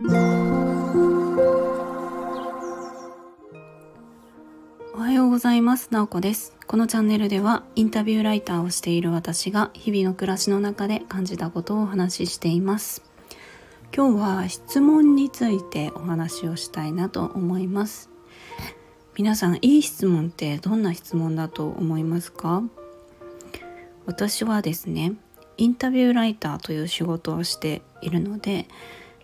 [0.00, 0.04] お
[5.00, 5.88] はようございます。
[5.90, 6.56] なおこです。
[6.68, 13.02] このチャンネルではインタビューライターをしている私が日々の暮らしの中で感じたことをお話ししています。
[13.92, 18.08] 今日は質問についてお話をしたいなと思います。
[19.16, 22.62] 皆さん、いい質問ってどんな質問だと思いますか？
[24.06, 25.14] 私はですね、
[25.56, 28.68] インタビューライターという仕事をしているので、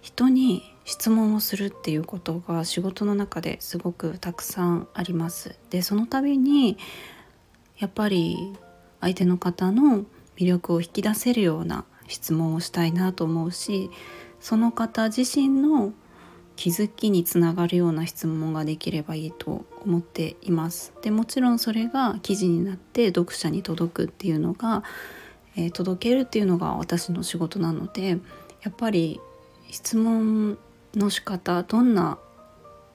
[0.05, 5.57] 人に質問をするっていうことが仕事の中ですごくたくさんあります。
[5.71, 6.77] で、その度に
[7.79, 8.53] やっぱり
[9.01, 10.05] 相手の方の
[10.37, 13.91] 魅力を引き出せるような質問をしたいなと思うし
[14.41, 15.93] その方自身の
[16.57, 20.93] 気づきにつながるような質問ができればいいと思っています。
[21.03, 24.85] でもちろんそれが記事になって読者に届くっていうのが、
[25.57, 28.19] えー、届けるっていうのが私の仕事なので
[28.63, 29.21] やっぱり
[29.71, 30.59] 質問
[30.95, 32.19] の仕方どんな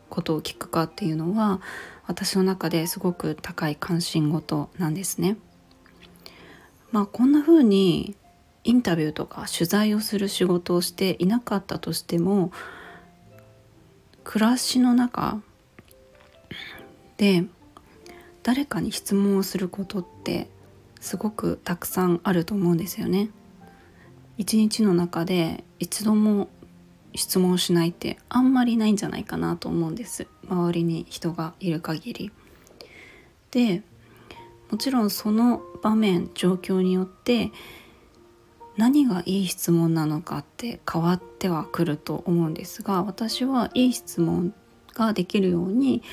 [0.10, 1.62] ことを聞くかっていうのは
[2.08, 5.38] 私の中ですごく高い関心事なんですね。
[6.92, 8.16] まあこんな風に
[8.64, 12.52] インタビューとか取材をする仕事をしていなかったとしても
[14.24, 15.40] 暮らしの中
[17.18, 17.46] で
[18.44, 20.50] 誰かに質問をすることって
[21.00, 23.30] すごくたくさんあると思うんですよね。
[24.38, 26.48] 一日の中で一度も
[27.16, 32.32] 質問しないってあんまりないんじゃないかなと思うんです周りに人がいる限り。
[33.52, 33.82] で
[34.70, 37.52] もちろんその場面状況によって
[38.78, 44.54] 何がいい質問なのかって変わってはくると思うんですが私はいい質問
[44.94, 46.04] ができるように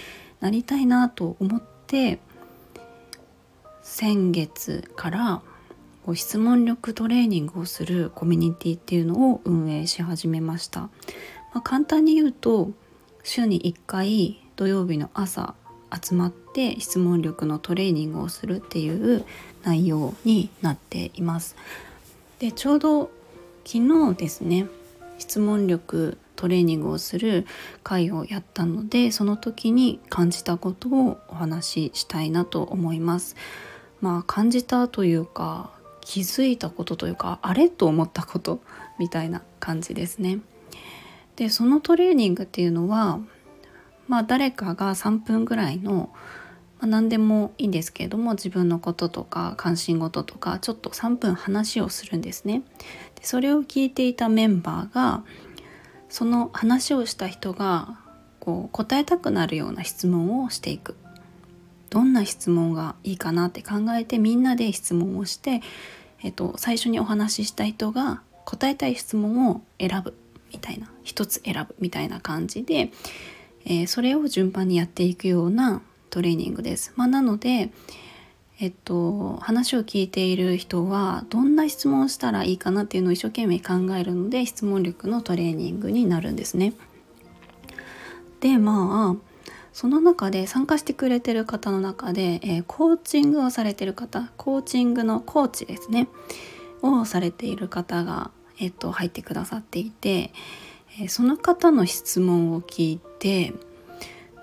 [0.40, 2.18] なりたいなと思って
[3.82, 5.42] 先月から
[6.06, 10.90] こう質問力トレーニングをするコミュニティっていうのを運営し始めました、ま
[11.54, 12.70] あ、簡単に言うと
[13.24, 15.56] 週に1回土曜日の朝
[16.00, 19.24] 集まって質問力のトレーニングをするっていう
[19.64, 21.56] 内容になっています。
[22.38, 23.10] でちょうど
[23.64, 24.66] 昨日ですね
[25.18, 27.46] 質問力トレーニングをする
[27.82, 33.34] 会をやったのでその時に感じたことをお話ししたいなと思います。
[34.00, 35.74] まあ感じたというか
[36.06, 37.68] 気づいたことというかあれ？
[37.68, 38.60] と思ったこと？
[38.98, 40.38] みたいな感じですね。
[41.34, 43.18] でそのトレーニングっていうのは
[44.06, 46.10] まあ誰かが3分ぐらいの、
[46.78, 52.62] まあ、何でもいいんですけれども自分のこととか関心事とかちょっと3分話をするんですね。
[53.16, 55.24] でそれを聞いていたメンバーが
[56.08, 57.98] その話をした人が
[58.38, 60.94] こう答えたくなるような質問をしていく
[61.90, 65.60] どんな質問がいいかなって考えてみんなで質問をして、
[66.22, 70.14] えっと、最初にお話しした人が答えたい質問を選ぶ
[70.52, 72.90] みたいな一つ選ぶみたいな感じで、
[73.64, 76.92] えー、それを順番にやっていくようなトレーニングです。
[76.96, 77.70] まあ、なので、
[78.58, 86.72] えっと、話を聞いている人はどんな質問をしたらいいかなっていうのを一生懸命考えるので質問力のトレーニングになるんですね。
[88.40, 89.35] でまあ
[89.76, 96.08] その中で参加してくれてる方の中で、えー、コーチングをされてる方コーチングのコーチですね
[96.80, 100.32] をされている方が、えー、と入ってくださっていて、
[100.98, 103.52] えー、その方の質問を聞いて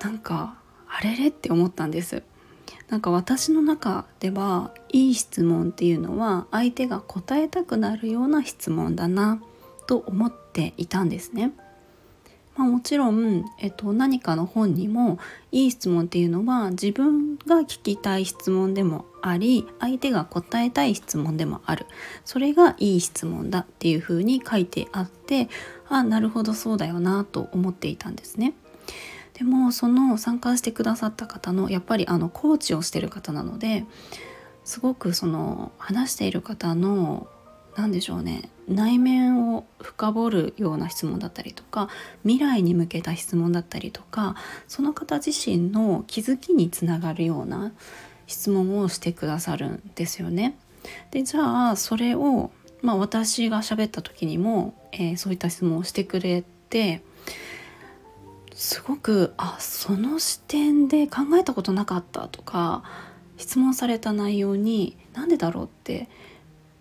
[0.01, 0.53] なんか
[0.88, 2.21] あれれって思ったんです。
[2.89, 9.41] なんか私の中ではいい質問っていうのは相手が答えたくなるような質問だな
[9.88, 11.53] と思っていたんですね。
[12.56, 15.18] まあ、もちろん、えっと、何かの本にも
[15.52, 21.86] いい質問っていうのは自分が聞きたい質問でもあり相手が答えたい質問でもある
[22.25, 25.50] それがいい質問だっていうふうに書いてあって
[25.90, 28.53] あなるほどそうだよなと思っていたんですね。
[29.34, 33.86] でもその参加してくださった方のやっぱりあのコーチをしてる方なので
[34.63, 37.28] すごくその話している方の
[37.75, 41.89] 何でしょうね内面を深掘るような質問だったりとか
[42.24, 44.36] 未来に向けた質問だったりとか
[44.68, 47.71] その方自身の気づきにつながるような
[48.27, 50.57] 質問をしてくださるんですよね。
[51.12, 52.51] でじゃあそれを、
[52.81, 57.01] まあ、私が喋った時にも、えー、そういった質問をしてくれて
[58.53, 62.83] すごくあその視点で考えたことなかったとか
[63.38, 66.09] 質問された内容に何でだろうって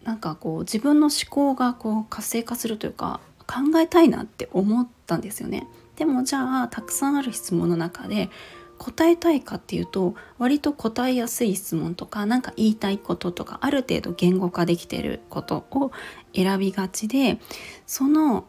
[0.04, 5.69] なんかこう自分の思考がこう活性化するというか考えたいなって思ったんですよね。
[5.96, 8.31] でもじゃあたくさんある質問の中で
[8.78, 15.93] 答えたいかっていうと割と答えやすい質問とか何か言いたいこととかある程度言語化できてることを
[16.34, 17.38] 選びがちで
[17.87, 18.46] その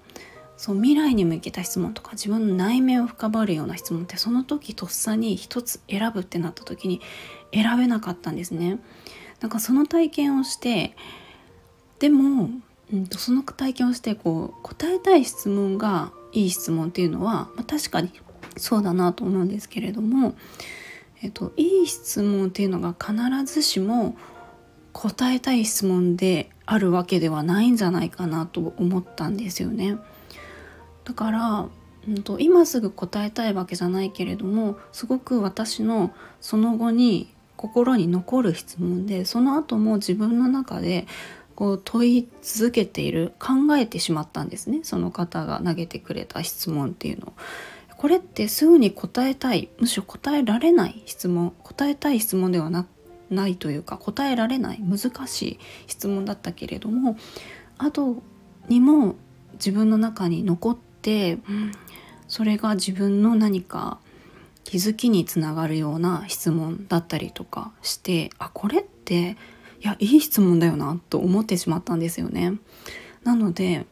[0.57, 7.01] そう未来に向けた質問とか自分の内面を深掘るような質問ってその時とっさに一つ選ぶってなった時に
[7.53, 8.79] 選べなかったんですね。
[9.41, 10.95] なんかその体験をして
[11.99, 12.49] でも、
[12.91, 18.11] うん、とその体験をしてこう答えたい質問がいい質問っていうのは、まあ、確かに
[18.57, 20.35] そうだなと思うんですけれども、
[21.21, 23.13] えっと、いい質問っていうのが必
[23.51, 24.15] ずしも
[24.91, 29.97] 答えたい質問であるわけではないんじゃないかなと思ったんですよね。
[31.03, 31.69] だから、
[32.07, 41.07] うんと、今すぐ答えたいわけじゃないけれどもすごく私のその後に心に残る質問でその後も自分の中で
[41.55, 47.33] こう問い続けている考えてしまったんですねその方が投げてくれた質問っていうのを。
[47.97, 52.85] これってすぐに答えたいむしろ答えられない質問答えたい質問ではな
[53.29, 57.17] ないというか答えられない難しい質問だったけれども
[57.77, 58.21] 後
[58.67, 59.15] にも
[59.53, 61.37] 自分の中に残って
[62.27, 63.99] それが自分の何か
[64.63, 69.37] 気づきにつながるような質問だったりとかしてあこれって
[69.83, 72.53] いやいい質問だよなと思ってしまったんですよね。
[73.23, 73.85] なので、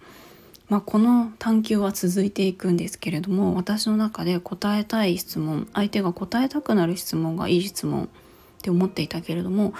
[0.69, 8.07] まあ、この探求は続いていくんですけれども私の中で答えたい質問相手が答えたくなる質問がいい質問っ
[8.61, 9.73] て思っていたけれども、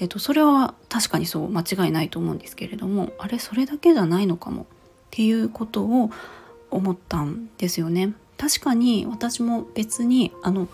[0.00, 4.66] えっと、それは確かにそう間違いないと思うんですけれどもあれそれだけじゃないのかもっ
[5.10, 6.10] ていうことを
[6.70, 8.14] 思ったんですよね。
[8.36, 10.66] 確かに私も別にあの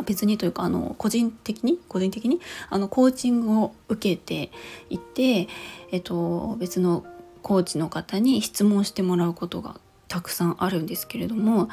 [0.00, 2.40] 別にというかあの個人的に個人的に
[2.70, 4.50] あのコーチングを受けて
[4.88, 5.48] いて、
[5.90, 7.04] えっと、別の
[7.42, 9.78] コーチの方に質問してもらうことが
[10.08, 11.68] たくさんあるんですけれども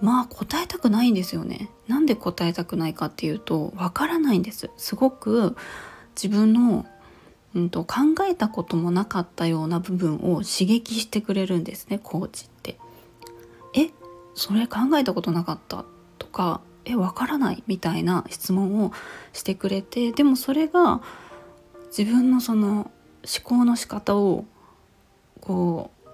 [0.00, 1.68] まあ答えたくないんですよね。
[1.86, 4.70] なんで答えたくないかっていうとわからないんです。
[4.78, 5.56] すごく
[6.14, 6.86] 自分の、
[7.54, 7.96] うんと、考
[8.28, 12.78] えたこともなかったような部分を刺激してくれるんですねコーチって。
[13.74, 13.90] え
[14.34, 15.84] それ考えたことなかった
[16.18, 17.62] とかえわからない？
[17.66, 18.92] みたいな質問を
[19.32, 21.00] してくれてでもそれが
[21.96, 22.90] 自分のその思
[23.44, 24.44] 考の仕方を
[25.40, 26.10] こう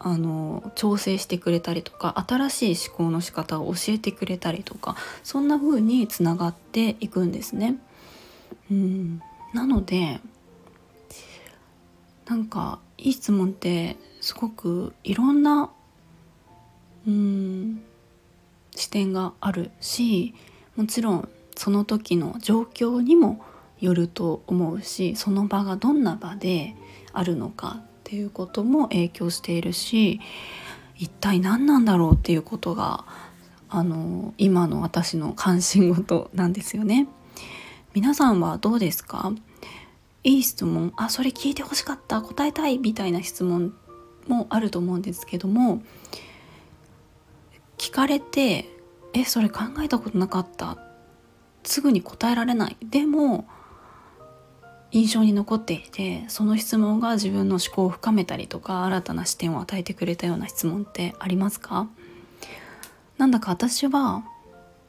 [0.00, 7.76] あの調整してくれたりとか新しい思考の仕方を教えてくれたりとかそんな風につながっていくんですね。
[8.70, 9.22] うん
[9.52, 10.20] なので
[12.26, 15.70] なんかいい質問ってすごくいろんな
[17.06, 17.82] うん
[18.78, 20.34] 視点があるし
[20.76, 23.44] もちろんその時の状況にも
[23.80, 26.74] よると思うしその場がどんな場で
[27.12, 30.20] あるのかっていうことも影響しているし
[30.96, 33.04] 一体何なんだろうっていうことが
[33.68, 37.06] あの今の私の関心事なんですよね。
[37.94, 39.32] 皆さんはどうですか？
[40.24, 43.74] いい質問あそれ聞いてほしかった答えたいみたいな質問
[44.26, 45.82] もあると思うんですけども
[47.78, 48.68] 聞かれて
[49.14, 50.76] 「えそれ考えたことなかった」
[51.64, 52.76] すぐに答えられない。
[52.82, 53.46] でも
[54.90, 61.88] 印象に残っていてその質問が自分の思考を深めたりとか新たな視点を与えてくれたような質問ってありますか？
[63.18, 64.24] なんだか私は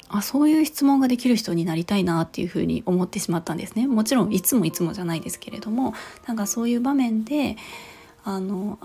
[0.07, 3.87] あそういう質問ができる人になりたいなっていうふうに思ってしまったんですね。
[3.87, 5.93] もちろんいつもいつもじゃないですけれども
[6.27, 7.57] なんかそういう場面で
[8.23, 8.79] あの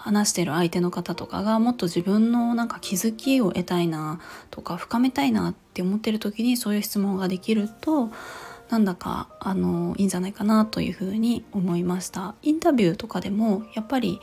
[0.00, 4.18] 話してる相手の方とかがもっと自分のなんか気づきを得たいな
[4.50, 8.10] とか深めたいなって思ってる時にそういう質問ができると
[8.70, 12.34] なんだかあのいいんじゃないかなというふうに思いました。
[12.42, 14.20] インタビューとかでもやっぱり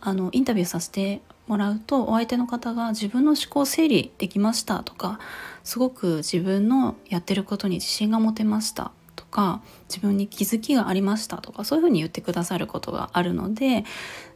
[0.00, 5.18] あのインタビューさせてもらうとお相手の方が自分の思考整理できましたとか
[5.64, 8.92] すごく自分のやってることに自信が持てました。
[9.30, 13.84] か自分に気づきがありましたとかそういうふうに言ってくださることがあるので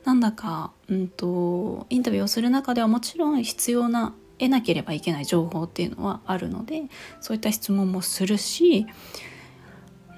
[0.04, 6.82] なんだか、うんと、インタビューをする中ではもちろん必要な得なければいけない情報っていうのはあるので
[7.20, 8.86] そういった質問もするし、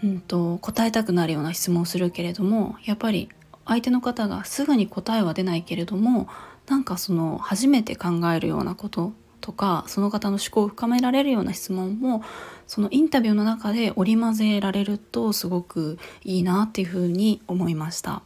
[0.03, 3.29] うんと、答えたくなるような質問をするけれどもやっぱり
[3.67, 6.29] 相手の方がすぐに答えは出ないけれども
[6.67, 9.13] なんかその初めて考えるようなこと
[9.45, 12.23] とかその方の思考を深められるような質問も
[12.67, 18.23] そのインタビューの中で織り交ぜられるとすごくいいなっていうふうに思いました。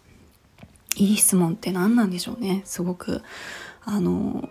[0.94, 3.22] いい質問って何なんでしょうねすごく
[3.82, 4.48] あの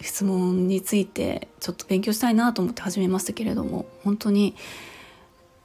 [0.00, 4.56] 質問についてちょっと勉強したいなと思って始めましたけれども本当に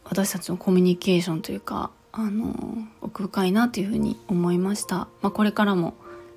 [0.03, 5.95] 私たちのコミュニケーションというかあの奥深いなというふうに思いました、まあ、これからも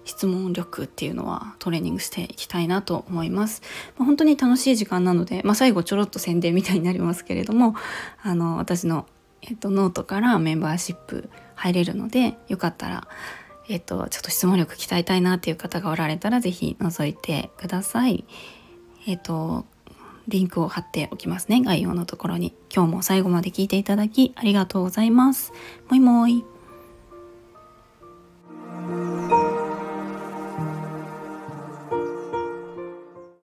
[0.09, 3.61] 質問力っていうのはトレーニングしていきたいなと思います。
[3.99, 7.75] まあ、本当に楽しい時間なので、まあ、最後ちょろっと宣伝みたいになりますけれども
[8.23, 9.07] あの私の、
[9.43, 13.07] えっと、ノートからメンバーシップ入れるのでよかったら、
[13.69, 18.25] えっと、ちょっと質問力鍛えたいなっていう方がおられたら、是非覗いてください。
[19.07, 19.67] えっと、
[20.27, 21.61] リンクを貼っておきますね。
[21.61, 22.55] 概要のところに。
[22.75, 25.53] 今日も最後まで聞いていただきありがとうございます。
[25.88, 26.45] もいもい。